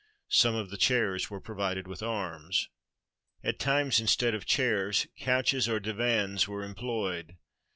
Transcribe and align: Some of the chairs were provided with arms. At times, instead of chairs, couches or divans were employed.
Some 0.31 0.55
of 0.55 0.71
the 0.71 0.79
chairs 0.79 1.29
were 1.29 1.39
provided 1.39 1.85
with 1.87 2.01
arms. 2.01 2.69
At 3.43 3.59
times, 3.59 3.99
instead 3.99 4.33
of 4.33 4.47
chairs, 4.47 5.05
couches 5.19 5.69
or 5.69 5.79
divans 5.79 6.47
were 6.47 6.63
employed. 6.63 7.37